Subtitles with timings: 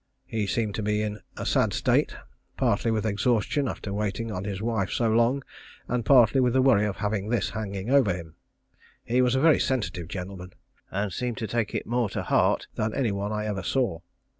[0.25, 2.15] He seemed to be in a sad state,
[2.57, 5.43] partly with exhaustion after waiting on his wife so long,
[5.87, 8.33] and partly with the worry of having this hanging over him
[9.03, 10.53] He was a very sensitive gentleman,
[10.89, 13.99] and seemed to take it more to heart than any one I ever saw.